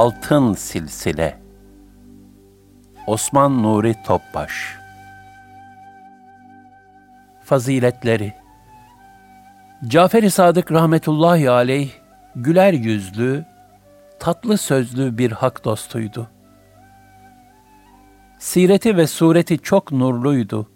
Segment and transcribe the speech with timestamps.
[0.00, 1.38] Altın Silsile
[3.06, 4.76] Osman Nuri Topbaş
[7.44, 8.34] Faziletleri
[9.86, 11.90] Cafer-i Sadık rahmetullahi aleyh
[12.36, 13.44] güler yüzlü,
[14.18, 16.30] tatlı sözlü bir hak dostuydu.
[18.38, 20.70] Sireti ve sureti çok nurluydu.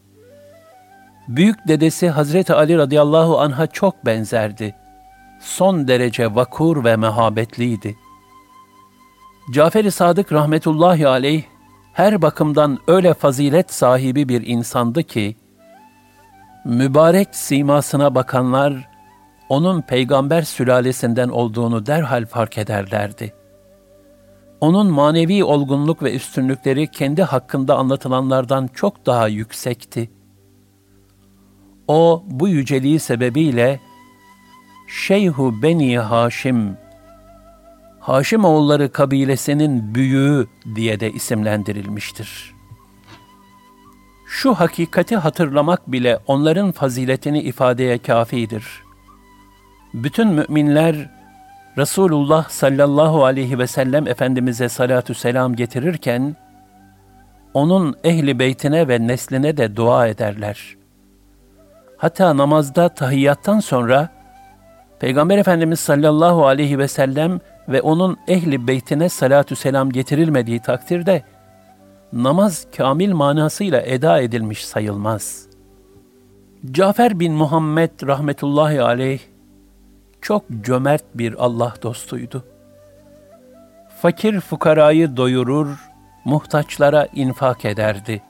[1.29, 4.75] Büyük dedesi Hazreti Ali radıyallahu anh'a çok benzerdi.
[5.41, 8.04] Son derece vakur ve mehabetliydi.''
[9.51, 11.43] Cafer-i Sadık rahmetullahi aleyh
[11.93, 15.37] her bakımdan öyle fazilet sahibi bir insandı ki,
[16.65, 18.89] mübarek simasına bakanlar,
[19.49, 23.35] onun peygamber sülalesinden olduğunu derhal fark ederlerdi.
[24.61, 30.11] Onun manevi olgunluk ve üstünlükleri kendi hakkında anlatılanlardan çok daha yüksekti.
[31.89, 33.81] O bu yüceliği sebebiyle
[34.89, 36.77] Şeyhu Beni Haşim
[38.05, 42.55] Haşimoğulları kabilesinin büyüğü diye de isimlendirilmiştir.
[44.29, 48.83] Şu hakikati hatırlamak bile onların faziletini ifadeye kafidir.
[49.95, 51.11] Bütün müminler
[51.79, 56.37] Resulullah sallallahu aleyhi ve sellem Efendimiz'e salatü selam getirirken,
[57.55, 60.77] onun ehli beytine ve nesline de dua ederler.
[61.97, 64.09] Hatta namazda tahiyyattan sonra,
[65.01, 71.23] Peygamber Efendimiz sallallahu aleyhi ve sellem ve onun ehli beytine salatü selam getirilmediği takdirde
[72.13, 75.47] namaz kamil manasıyla eda edilmiş sayılmaz.
[76.71, 79.21] Cafer bin Muhammed rahmetullahi aleyh
[80.23, 82.45] çok cömert bir Allah dostuydu.
[84.03, 85.91] Fakir fukarayı doyurur,
[86.25, 88.23] muhtaçlara infak ederdi.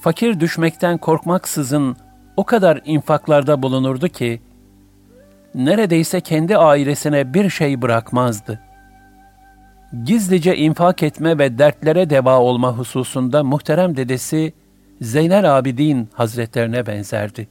[0.00, 1.96] Fakir düşmekten korkmaksızın
[2.36, 4.42] o kadar infaklarda bulunurdu ki,
[5.54, 8.60] neredeyse kendi ailesine bir şey bırakmazdı.
[10.04, 14.52] Gizlice infak etme ve dertlere deva olma hususunda muhterem dedesi
[15.00, 17.48] Zeynel Abidin Hazretlerine benzerdi.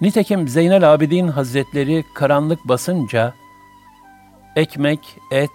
[0.00, 3.34] Nitekim Zeynel Abidin Hazretleri karanlık basınca,
[4.56, 4.98] ekmek,
[5.30, 5.50] et,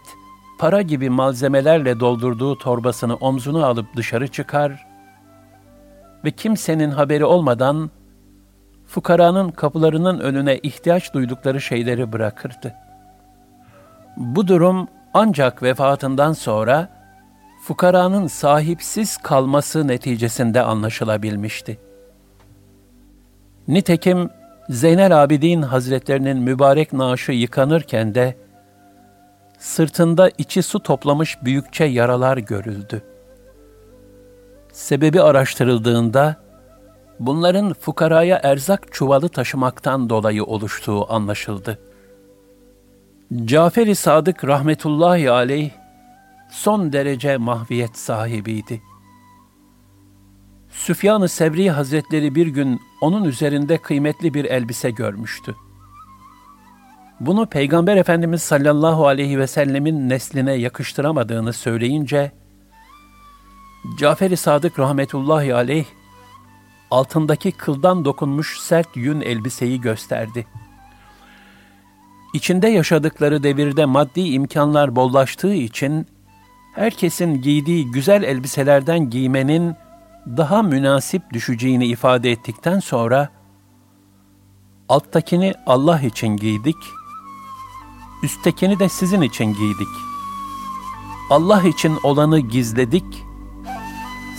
[0.59, 4.88] para gibi malzemelerle doldurduğu torbasını omzuna alıp dışarı çıkar
[6.25, 7.91] ve kimsenin haberi olmadan
[8.87, 12.73] fukaranın kapılarının önüne ihtiyaç duydukları şeyleri bırakırdı.
[14.17, 16.89] Bu durum ancak vefatından sonra
[17.63, 21.79] fukaranın sahipsiz kalması neticesinde anlaşılabilmişti.
[23.67, 24.29] Nitekim
[24.69, 28.37] Zeynel Abidin Hazretlerinin mübarek naaşı yıkanırken de
[29.59, 33.03] sırtında içi su toplamış büyükçe yaralar görüldü.
[34.71, 36.35] Sebebi araştırıldığında
[37.19, 41.79] bunların fukaraya erzak çuvalı taşımaktan dolayı oluştuğu anlaşıldı.
[43.45, 45.72] Cafer-i Sadık rahmetullahi aleyh
[46.51, 48.81] son derece mahviyet sahibiydi.
[50.69, 55.55] Süfyan-ı Sevri Hazretleri bir gün onun üzerinde kıymetli bir elbise görmüştü.
[57.19, 62.31] Bunu Peygamber Efendimiz sallallahu aleyhi ve sellemin nesline yakıştıramadığını söyleyince,
[63.99, 65.85] Cafer-i Sadık rahmetullahi aleyh
[66.91, 70.47] altındaki kıldan dokunmuş sert yün elbiseyi gösterdi.
[72.34, 76.07] İçinde yaşadıkları devirde maddi imkanlar bollaştığı için
[76.75, 79.75] herkesin giydiği güzel elbiselerden giymenin
[80.37, 83.29] daha münasip düşeceğini ifade ettikten sonra
[84.90, 86.75] alttakini Allah için giydik,
[88.23, 89.87] üsttekini de sizin için giydik.
[91.29, 93.27] Allah için olanı gizledik,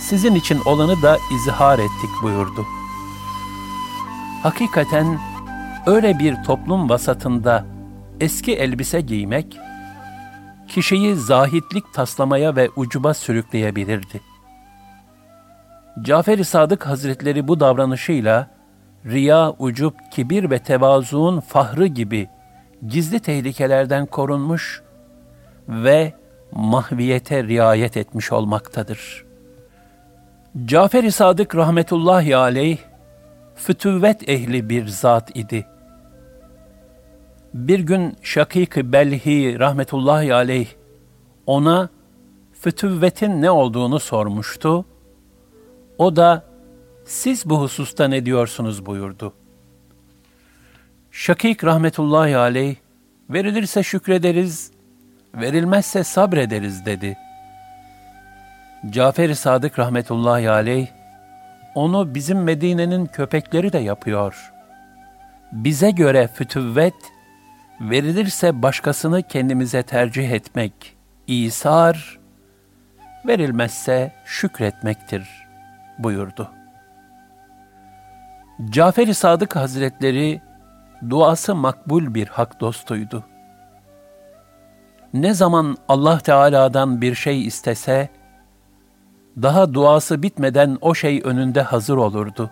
[0.09, 2.65] sizin için olanı da izhar ettik buyurdu.
[4.43, 5.19] Hakikaten
[5.85, 7.65] öyle bir toplum vasatında
[8.19, 9.57] eski elbise giymek,
[10.67, 14.21] kişiyi zahitlik taslamaya ve ucuba sürükleyebilirdi.
[16.01, 18.47] Cafer-i Sadık Hazretleri bu davranışıyla
[19.05, 22.29] riya, ucup, kibir ve tevazuun fahrı gibi
[22.87, 24.81] gizli tehlikelerden korunmuş
[25.67, 26.13] ve
[26.51, 29.28] mahviyete riayet etmiş olmaktadır.
[30.65, 32.77] Cafer-i Sadık rahmetullahi aleyh,
[33.55, 35.67] fütüvvet ehli bir zat idi.
[37.53, 40.67] Bir gün Şakik-i Belhi rahmetullahi aleyh
[41.45, 41.89] ona
[42.61, 44.85] fütüvvetin ne olduğunu sormuştu.
[45.97, 46.43] O da
[47.05, 49.33] siz bu hususta ne diyorsunuz buyurdu.
[51.11, 52.75] Şakik rahmetullahi aleyh
[53.29, 54.71] verilirse şükrederiz,
[55.35, 57.17] verilmezse sabrederiz dedi.
[58.87, 60.87] Cafer-i Sadık rahmetullahi aleyh
[61.75, 64.51] onu bizim Medine'nin köpekleri de yapıyor.
[65.51, 66.93] Bize göre fütüvvet,
[67.81, 70.95] verilirse başkasını kendimize tercih etmek,
[71.27, 72.19] İsar,
[73.25, 75.47] verilmezse şükretmektir
[75.97, 76.51] buyurdu.
[78.69, 80.41] Cafer-i Sadık Hazretleri
[81.09, 83.25] duası makbul bir hak dostuydu.
[85.13, 88.09] Ne zaman Allah Teala'dan bir şey istese,
[89.41, 92.51] daha duası bitmeden o şey önünde hazır olurdu.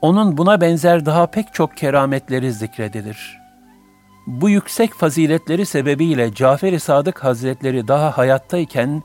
[0.00, 3.38] Onun buna benzer daha pek çok kerametleri zikredilir.
[4.26, 9.02] Bu yüksek faziletleri sebebiyle Cafer-i Sadık Hazretleri daha hayattayken,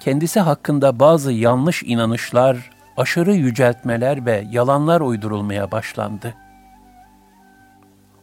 [0.00, 6.34] kendisi hakkında bazı yanlış inanışlar, aşırı yüceltmeler ve yalanlar uydurulmaya başlandı.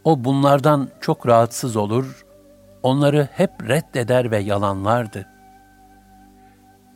[0.03, 2.25] O bunlardan çok rahatsız olur,
[2.83, 5.30] onları hep reddeder ve yalanlardı.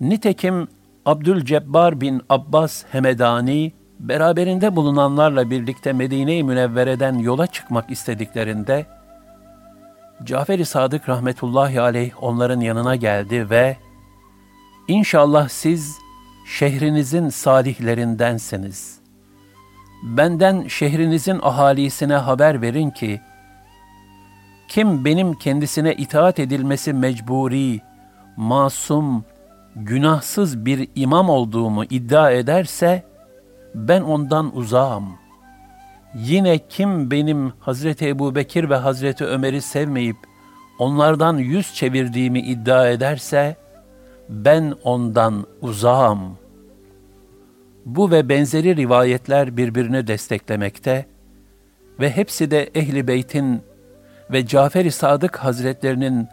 [0.02, 0.68] Nitekim
[1.06, 8.86] Abdülcebbar bin Abbas Hemedani, beraberinde bulunanlarla birlikte Medine-i Münevvere'den yola çıkmak istediklerinde,
[10.24, 13.78] Cafer-i Sadık rahmetullahi aleyh onların yanına geldi ve
[14.88, 15.98] İnşallah siz
[16.48, 19.00] şehrinizin salihlerindensiniz.
[20.04, 23.22] Benden şehrinizin ahalisine haber verin ki,
[24.68, 27.82] kim benim kendisine itaat edilmesi mecburi,
[28.38, 29.26] masum,
[29.76, 33.04] günahsız bir imam olduğumu iddia ederse,
[33.76, 35.06] ben ondan uzağım.
[36.16, 40.18] Yine kim benim Hazreti Ebu Bekir ve Hazreti Ömer'i sevmeyip,
[40.80, 43.56] onlardan yüz çevirdiğimi iddia ederse,
[44.30, 46.38] ben ondan uzağım.
[47.86, 51.06] Bu ve benzeri rivayetler birbirini desteklemekte
[52.00, 53.62] ve hepsi de Ehli Beyt'in
[54.32, 56.28] ve Cafer-i Sadık Hazretlerinin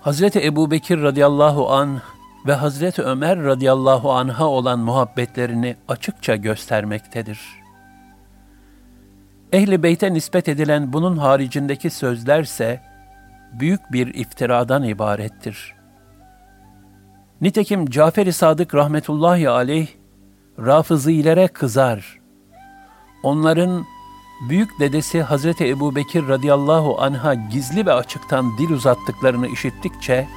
[0.00, 2.00] Hazreti Ebu Bekir radıyallahu an
[2.46, 7.40] ve Hazreti Ömer radıyallahu anha olan muhabbetlerini açıkça göstermektedir.
[9.52, 12.80] Ehli Beyt'e nispet edilen bunun haricindeki sözlerse
[13.52, 15.78] büyük bir iftiradan ibarettir.''
[17.40, 19.88] Nitekim Cafer-i Sadık rahmetullahi aleyh,
[20.58, 22.18] Rafızilere kızar.
[23.22, 23.84] Onların
[24.48, 30.28] büyük dedesi Hazreti Ebu Bekir radıyallahu anha gizli ve açıktan dil uzattıklarını işittikçe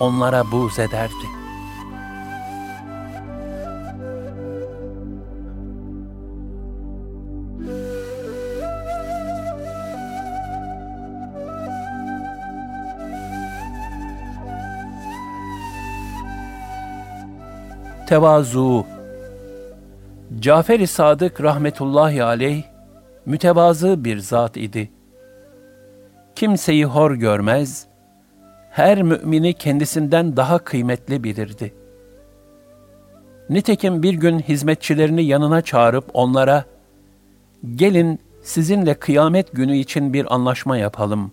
[0.00, 1.46] onlara buğz ederdi.''
[18.06, 18.86] Tevazu
[20.38, 22.62] Cafer-i Sadık rahmetullahi aleyh
[23.26, 24.90] mütevazı bir zat idi.
[26.36, 27.86] Kimseyi hor görmez,
[28.76, 31.74] her mümini kendisinden daha kıymetli bilirdi.
[33.50, 36.64] Nitekim bir gün hizmetçilerini yanına çağırıp onlara,
[37.74, 41.32] gelin sizinle kıyamet günü için bir anlaşma yapalım.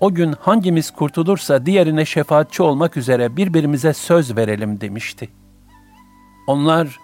[0.00, 5.28] O gün hangimiz kurtulursa diğerine şefaatçi olmak üzere birbirimize söz verelim demişti.
[6.46, 6.98] Onlar,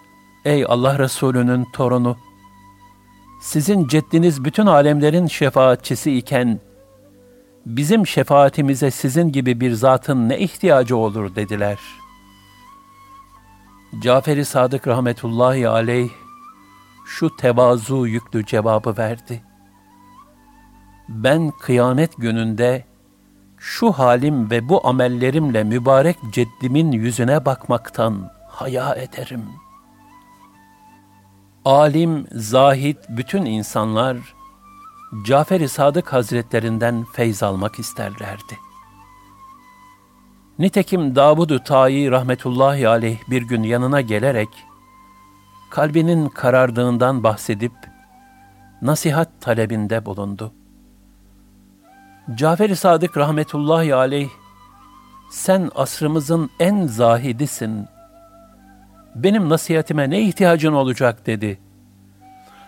[0.45, 2.17] ey Allah Resulü'nün torunu,
[3.41, 6.59] sizin ceddiniz bütün alemlerin şefaatçisi iken,
[7.65, 11.79] bizim şefaatimize sizin gibi bir zatın ne ihtiyacı olur dediler.
[14.03, 16.09] Cafer-i Sadık rahmetullahi aleyh,
[17.05, 19.53] şu tevazu yüklü cevabı verdi.''
[21.09, 22.85] ben kıyamet gününde
[23.57, 29.45] şu halim ve bu amellerimle mübarek ceddimin yüzüne bakmaktan haya ederim.
[31.65, 34.17] Alim, zahid bütün insanlar
[35.25, 38.59] Cafer-i Sadık Hazretlerinden feyz almak isterlerdi.
[40.59, 44.49] Nitekim Davud-u Tayi rahmetullahi aleyh bir gün yanına gelerek
[45.69, 47.73] kalbinin karardığından bahsedip
[48.81, 50.63] nasihat talebinde bulundu.''
[52.35, 54.29] Cafer-i Sadık rahmetullahi aleyh,
[55.29, 57.87] sen asrımızın en zahidisin.
[59.15, 61.59] Benim nasihatime ne ihtiyacın olacak dedi.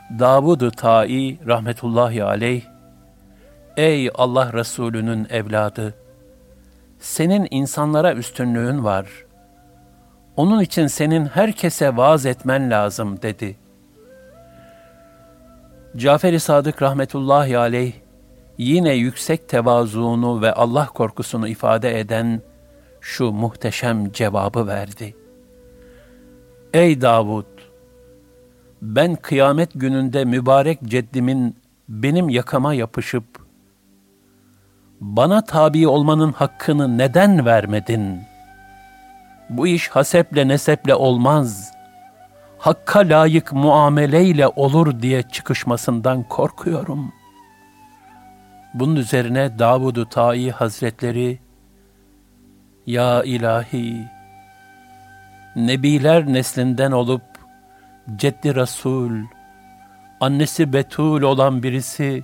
[0.10, 2.62] Davud-u Ta'i rahmetullahi aleyh,
[3.78, 5.94] Ey Allah Resulü'nün evladı!
[7.00, 9.08] Senin insanlara üstünlüğün var.
[10.36, 13.58] Onun için senin herkese vaaz etmen lazım dedi.
[15.96, 17.94] Cafer-i Sadık rahmetullahi aleyh,
[18.58, 22.42] yine yüksek tevazuunu ve Allah korkusunu ifade eden
[23.02, 25.16] şu muhteşem cevabı verdi.
[26.74, 27.55] Ey Davud!
[28.86, 31.56] Ben kıyamet gününde mübarek ceddimin
[31.90, 33.24] benim yakama yapışıp,
[35.02, 38.20] bana tabi olmanın hakkını neden vermedin?
[39.50, 41.72] Bu iş haseple neseple olmaz.
[42.58, 47.26] Hakka layık muameleyle olur diye çıkışmasından korkuyorum.''
[48.76, 51.40] Bunun üzerine Davud-u Ta'i Hazretleri,
[52.86, 54.08] Ya ilahi,
[55.56, 57.22] Nebiler neslinden olup,
[58.16, 59.12] Ceddi Resul,
[60.20, 62.24] annesi Betul olan birisi,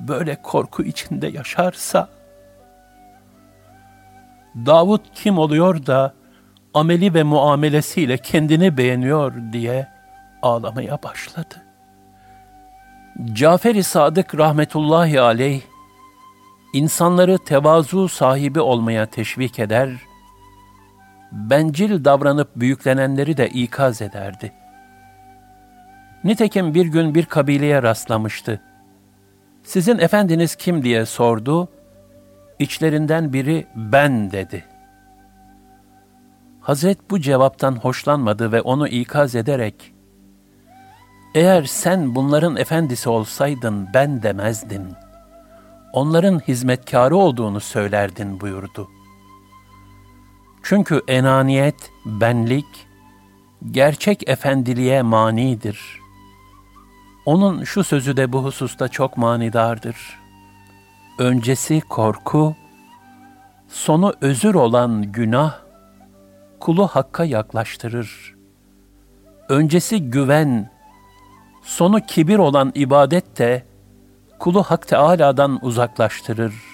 [0.00, 2.08] böyle korku içinde yaşarsa,
[4.66, 6.14] Davud kim oluyor da,
[6.74, 9.88] ameli ve muamelesiyle kendini beğeniyor diye
[10.42, 11.62] ağlamaya başladı.
[13.32, 15.60] Cafer-i Sadık rahmetullahi aleyh,
[16.72, 19.90] insanları tevazu sahibi olmaya teşvik eder,
[21.32, 24.52] bencil davranıp büyüklenenleri de ikaz ederdi.
[26.24, 28.60] Nitekim bir gün bir kabileye rastlamıştı.
[29.62, 31.68] Sizin efendiniz kim diye sordu,
[32.58, 34.64] İçlerinden biri ben dedi.
[36.60, 39.92] Hazret bu cevaptan hoşlanmadı ve onu ikaz ederek,
[41.34, 44.86] eğer sen bunların efendisi olsaydın ben demezdin.
[45.92, 48.88] Onların hizmetkarı olduğunu söylerdin buyurdu.
[50.62, 52.86] Çünkü enaniyet, benlik,
[53.70, 56.00] gerçek efendiliğe manidir.
[57.26, 59.96] Onun şu sözü de bu hususta çok manidardır.
[61.18, 62.56] Öncesi korku,
[63.68, 65.58] sonu özür olan günah,
[66.60, 68.34] kulu hakka yaklaştırır.
[69.48, 70.70] Öncesi güven,
[71.62, 73.66] sonu kibir olan ibadet de
[74.38, 76.71] kulu Hak Teâlâ'dan uzaklaştırır.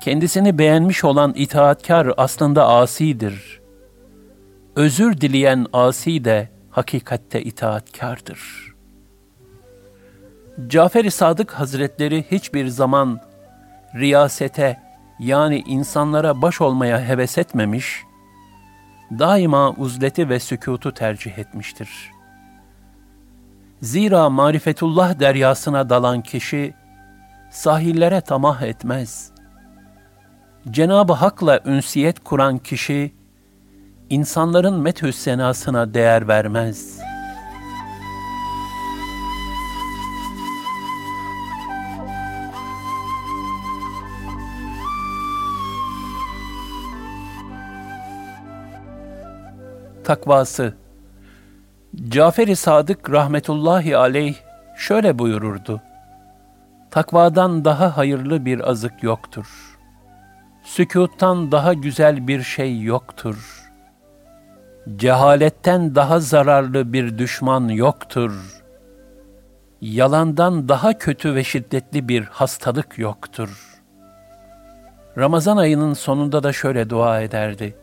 [0.00, 3.60] Kendisini beğenmiş olan itaatkar aslında asidir.
[4.76, 8.74] Özür dileyen asi de hakikatte itaatkardır.
[10.66, 13.20] Cafer-i Sadık Hazretleri hiçbir zaman
[13.94, 14.82] riyasete
[15.18, 18.02] yani insanlara baş olmaya heves etmemiş,
[19.18, 22.18] daima uzleti ve sükutu tercih etmiştir.''
[23.82, 26.74] Zira marifetullah deryasına dalan kişi
[27.50, 29.30] sahillere tamah etmez.
[30.70, 33.14] Cenab-ı Hak'la ünsiyet kuran kişi
[34.10, 36.98] insanların methü senasına değer vermez.
[50.04, 50.74] Takvası
[52.08, 54.34] Cafer-i Sadık rahmetullahi aleyh
[54.76, 55.82] şöyle buyururdu.
[56.90, 59.77] Takvadan daha hayırlı bir azık yoktur.
[60.62, 63.70] Sükuttan daha güzel bir şey yoktur.
[64.96, 68.62] Cehaletten daha zararlı bir düşman yoktur.
[69.80, 73.80] Yalandan daha kötü ve şiddetli bir hastalık yoktur.
[75.18, 77.76] Ramazan ayının sonunda da şöyle dua ederdi.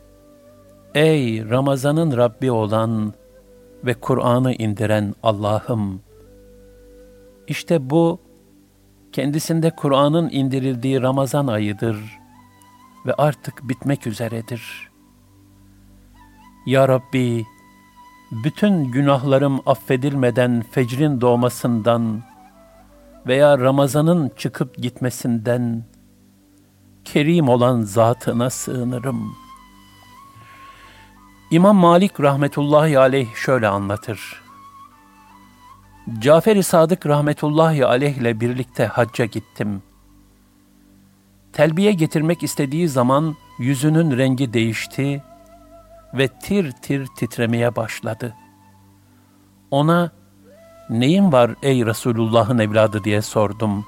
[0.94, 3.12] Ey Ramazan'ın Rabbi olan
[3.84, 6.02] ve Kur'an'ı indiren Allah'ım.
[7.46, 8.20] İşte bu
[9.12, 12.25] kendisinde Kur'an'ın indirildiği Ramazan ayıdır
[13.06, 14.90] ve artık bitmek üzeredir.
[16.66, 17.44] Ya Rabbi,
[18.30, 22.22] bütün günahlarım affedilmeden fecrin doğmasından
[23.26, 25.84] veya Ramazan'ın çıkıp gitmesinden
[27.04, 29.46] kerim olan zatına sığınırım.''
[31.50, 34.42] İmam Malik rahmetullahi aleyh şöyle anlatır.
[36.18, 39.82] Cafer-i Sadık rahmetullahi aleyh ile birlikte hacca gittim.
[41.56, 45.22] Telbiye getirmek istediği zaman yüzünün rengi değişti
[46.14, 48.34] ve tir tir titremeye başladı.
[49.70, 50.10] Ona,
[50.90, 53.86] neyin var ey Resulullah'ın evladı diye sordum.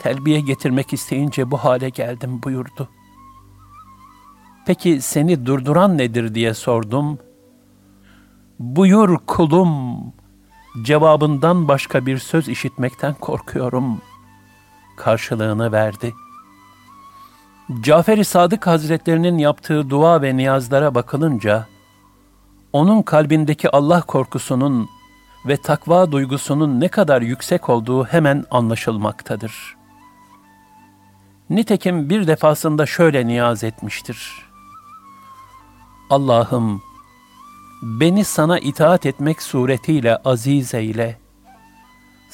[0.00, 2.88] Telbiye getirmek isteyince bu hale geldim buyurdu.
[4.66, 7.18] Peki seni durduran nedir diye sordum.
[8.58, 9.96] Buyur kulum,
[10.82, 14.00] cevabından başka bir söz işitmekten korkuyorum.
[14.96, 16.14] Karşılığını verdi.
[17.80, 21.66] Cafer-i Sadık Hazretlerinin yaptığı dua ve niyazlara bakılınca,
[22.72, 24.88] onun kalbindeki Allah korkusunun
[25.46, 29.76] ve takva duygusunun ne kadar yüksek olduğu hemen anlaşılmaktadır.
[31.50, 34.46] Nitekim bir defasında şöyle niyaz etmiştir.
[36.10, 36.82] Allah'ım,
[37.82, 41.18] beni sana itaat etmek suretiyle aziz eyle,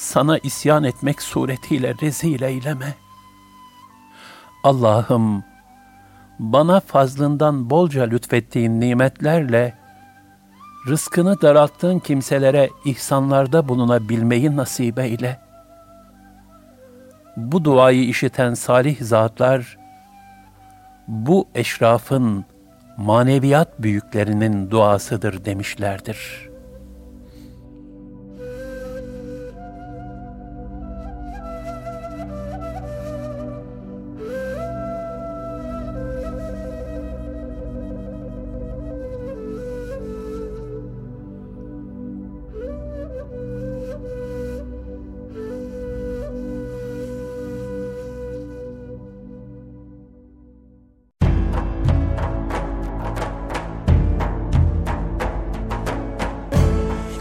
[0.03, 2.95] sana isyan etmek suretiyle rezil eyleme.
[4.65, 5.45] Allah'ım,
[6.39, 9.75] bana fazlından bolca lütfettiğin nimetlerle,
[10.89, 15.41] rızkını daralttığın kimselere ihsanlarda bulunabilmeyi nasip eyle.
[17.37, 19.79] Bu duayı işiten salih zatlar,
[21.09, 22.45] bu eşrafın,
[22.97, 26.52] maneviyat büyüklerinin duasıdır demişlerdir.''